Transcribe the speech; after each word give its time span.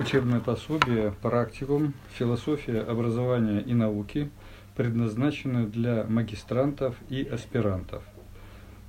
Учебное 0.00 0.40
пособие 0.40 1.12
«Практикум. 1.20 1.92
Философия 2.14 2.80
образования 2.80 3.60
и 3.60 3.74
науки» 3.74 4.30
предназначено 4.74 5.66
для 5.66 6.04
магистрантов 6.04 6.96
и 7.10 7.22
аспирантов. 7.22 8.02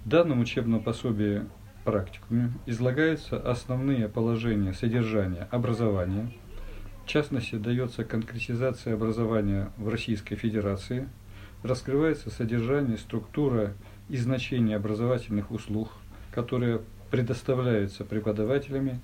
В 0.05 0.07
данном 0.07 0.39
учебном 0.39 0.81
пособии 0.81 1.41
«Практикуме» 1.83 2.53
излагаются 2.65 3.37
основные 3.37 4.07
положения 4.07 4.71
содержания 4.71 5.49
образования. 5.51 6.31
В 7.03 7.09
частности, 7.09 7.55
дается 7.55 8.05
конкретизация 8.05 8.93
образования 8.93 9.69
в 9.75 9.89
Российской 9.89 10.37
Федерации, 10.37 11.09
раскрывается 11.61 12.29
содержание, 12.29 12.97
структура 12.97 13.73
и 14.07 14.15
значение 14.15 14.77
образовательных 14.77 15.51
услуг, 15.51 15.89
которые 16.33 16.79
предоставляются 17.11 18.05
преподавателями 18.05 19.01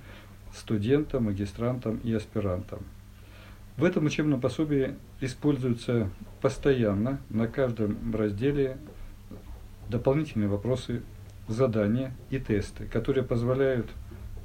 студентам, 0.55 1.25
магистрантам 1.25 1.97
и 2.03 2.13
аспирантам. 2.13 2.79
В 3.77 3.83
этом 3.83 4.05
учебном 4.05 4.41
пособии 4.41 4.95
используются 5.21 6.09
постоянно 6.41 7.19
на 7.29 7.47
каждом 7.47 8.15
разделе 8.15 8.77
дополнительные 9.89 10.49
вопросы, 10.49 11.03
задания 11.47 12.11
и 12.29 12.39
тесты, 12.39 12.85
которые 12.87 13.23
позволяют 13.23 13.87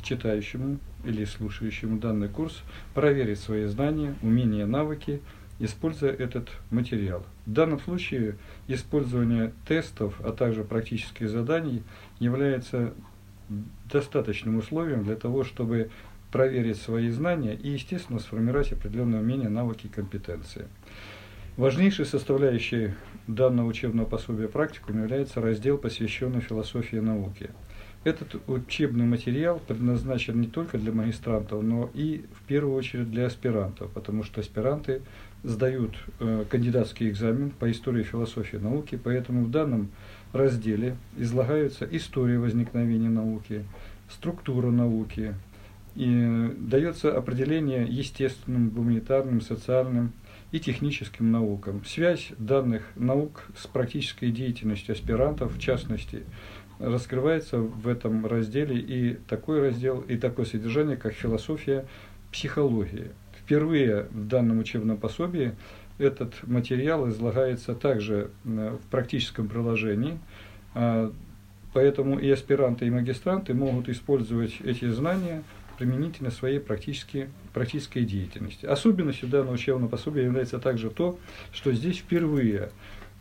читающему 0.02 0.78
или 1.04 1.24
слушающему 1.24 1.98
данный 1.98 2.28
курс 2.28 2.62
проверить 2.94 3.40
свои 3.40 3.64
знания, 3.66 4.14
умения, 4.22 4.66
навыки, 4.66 5.20
используя 5.58 6.12
этот 6.12 6.48
материал. 6.70 7.24
В 7.46 7.52
данном 7.52 7.80
случае 7.80 8.36
использование 8.68 9.52
тестов, 9.66 10.20
а 10.24 10.32
также 10.32 10.64
практических 10.64 11.28
заданий 11.28 11.82
является 12.18 12.92
достаточным 13.90 14.56
условием 14.56 15.04
для 15.04 15.16
того, 15.16 15.44
чтобы 15.44 15.90
проверить 16.30 16.78
свои 16.78 17.10
знания 17.10 17.54
и, 17.54 17.68
естественно, 17.68 18.18
сформировать 18.18 18.72
определенные 18.72 19.20
умения, 19.20 19.48
навыки 19.48 19.86
и 19.86 19.90
компетенции. 19.90 20.66
Важнейшей 21.56 22.06
составляющей 22.06 22.94
данного 23.26 23.66
учебного 23.66 24.06
пособия 24.06 24.48
практикум 24.48 25.02
является 25.02 25.40
раздел, 25.42 25.76
посвященный 25.76 26.40
философии 26.40 26.96
науки. 26.96 27.50
Этот 28.04 28.42
учебный 28.48 29.04
материал 29.04 29.60
предназначен 29.60 30.40
не 30.40 30.48
только 30.48 30.76
для 30.76 30.90
магистрантов, 30.90 31.62
но 31.62 31.88
и 31.94 32.24
в 32.34 32.42
первую 32.48 32.74
очередь 32.74 33.10
для 33.10 33.26
аспирантов, 33.26 33.92
потому 33.92 34.24
что 34.24 34.40
аспиранты 34.40 35.02
сдают 35.44 35.94
э, 36.18 36.44
кандидатский 36.50 37.08
экзамен 37.08 37.50
по 37.50 37.70
истории 37.70 38.02
философии 38.02 38.56
науки, 38.56 38.98
поэтому 39.02 39.44
в 39.44 39.50
данном 39.52 39.88
разделе 40.32 40.96
излагаются 41.16 41.86
история 41.92 42.40
возникновения 42.40 43.08
науки, 43.08 43.64
структура 44.10 44.72
науки, 44.72 45.34
и 45.94 46.56
дается 46.58 47.16
определение 47.16 47.84
естественным, 47.84 48.70
гуманитарным, 48.70 49.40
социальным 49.40 50.12
и 50.52 50.60
техническим 50.60 51.32
наукам. 51.32 51.84
Связь 51.84 52.28
данных 52.38 52.82
наук 52.94 53.44
с 53.56 53.66
практической 53.66 54.30
деятельностью 54.30 54.92
аспирантов, 54.92 55.56
в 55.56 55.58
частности, 55.58 56.24
раскрывается 56.78 57.58
в 57.58 57.88
этом 57.88 58.26
разделе 58.26 58.78
и 58.78 59.14
такой 59.14 59.60
раздел, 59.60 60.00
и 60.00 60.16
такое 60.16 60.44
содержание, 60.44 60.96
как 60.96 61.14
философия 61.14 61.86
психологии. 62.30 63.10
Впервые 63.40 64.06
в 64.10 64.28
данном 64.28 64.58
учебном 64.58 64.98
пособии 64.98 65.54
этот 65.98 66.46
материал 66.46 67.08
излагается 67.08 67.74
также 67.74 68.30
в 68.44 68.80
практическом 68.90 69.48
приложении, 69.48 70.18
а, 70.74 71.12
поэтому 71.72 72.18
и 72.18 72.28
аспиранты, 72.30 72.86
и 72.86 72.90
магистранты 72.90 73.54
могут 73.54 73.88
использовать 73.88 74.60
эти 74.62 74.88
знания 74.90 75.42
применительно 75.78 76.30
своей 76.30 76.58
практической, 76.58 77.28
практической 77.52 78.04
деятельности. 78.04 78.66
Особенностью 78.66 79.28
данного 79.28 79.54
учебного 79.54 79.88
пособия 79.88 80.24
является 80.24 80.58
также 80.58 80.90
то, 80.90 81.18
что 81.52 81.72
здесь 81.72 81.98
впервые 81.98 82.70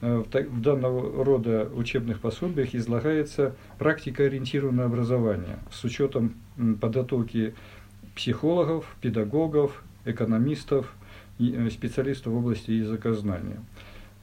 э, 0.02 0.24
в 0.28 0.62
данного 0.62 1.24
рода 1.24 1.70
учебных 1.74 2.20
пособиях 2.20 2.76
излагается 2.76 3.56
практикоориентированное 3.78 4.86
образование 4.86 5.60
с 5.72 5.84
учетом 5.84 6.36
подготовки 6.80 7.56
психологов, 8.16 8.86
педагогов, 9.02 9.84
экономистов, 10.06 10.94
Э, 11.42 11.70
специалистов 11.72 12.34
в 12.34 12.38
области 12.38 12.72
языкознания. 12.72 13.60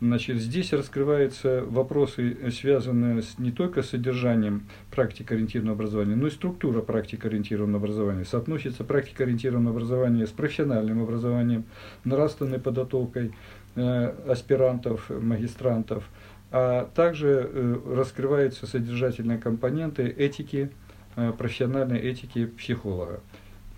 Значит, 0.01 0.37
здесь 0.37 0.73
раскрываются 0.73 1.65
вопросы, 1.65 2.37
э, 2.41 2.51
связанные 2.53 3.23
с, 3.23 3.39
не 3.39 3.51
только 3.51 3.83
с 3.83 3.91
содержанием 3.91 4.69
практикоориентированного 4.93 5.75
образования, 5.75 6.15
но 6.15 6.29
и 6.29 6.31
структура 6.31 6.83
практикоориентированного 6.83 7.83
образования. 7.83 8.25
Соотносится 8.25 8.85
практикоориентированное 8.85 9.73
образование 9.73 10.27
с 10.27 10.31
профессиональным 10.31 11.03
образованием, 11.03 11.65
нравственной 12.05 12.61
подготовкой 12.61 13.33
э, 13.75 14.15
аспирантов, 14.29 15.11
магистрантов, 15.11 16.05
а 16.53 16.89
также 16.95 17.51
э, 17.53 17.77
раскрываются 17.97 18.67
содержательные 18.69 19.39
компоненты 19.39 20.05
этики, 20.05 20.71
э, 21.17 21.33
профессиональной 21.37 21.99
этики 21.99 22.47
психолога. 22.47 23.21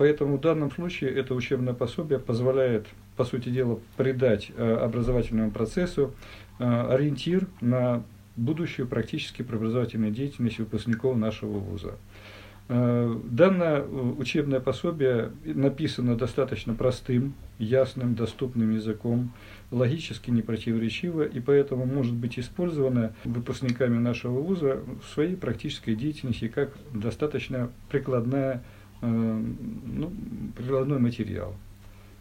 Поэтому 0.00 0.38
в 0.38 0.40
данном 0.40 0.70
случае 0.70 1.10
это 1.10 1.34
учебное 1.34 1.74
пособие 1.74 2.18
позволяет 2.18 2.86
по 3.16 3.24
сути 3.24 3.50
дела, 3.50 3.80
придать 3.98 4.50
э, 4.56 4.76
образовательному 4.76 5.50
процессу 5.50 6.14
э, 6.58 6.86
ориентир 6.88 7.46
на 7.60 8.02
будущую 8.34 8.88
практически 8.88 9.42
преобразовательную 9.42 10.10
деятельность 10.10 10.58
выпускников 10.58 11.18
нашего 11.18 11.58
вуза. 11.58 11.98
Э, 12.70 13.14
данное 13.24 13.82
учебное 13.82 14.60
пособие 14.60 15.32
написано 15.44 16.16
достаточно 16.16 16.72
простым, 16.72 17.34
ясным, 17.58 18.14
доступным 18.14 18.70
языком, 18.70 19.32
логически 19.70 20.30
непротиворечиво, 20.30 21.24
и 21.24 21.40
поэтому 21.40 21.84
может 21.84 22.14
быть 22.14 22.38
использовано 22.38 23.12
выпускниками 23.26 23.98
нашего 23.98 24.40
вуза 24.40 24.80
в 25.04 25.12
своей 25.12 25.36
практической 25.36 25.94
деятельности 25.94 26.48
как 26.48 26.72
достаточно 26.94 27.70
прикладная, 27.90 28.62
ну, 29.02 30.12
прикладной 30.56 30.98
материал. 30.98 31.54